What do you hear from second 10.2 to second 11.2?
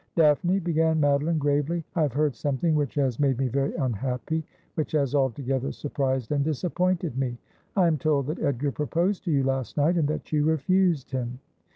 you refused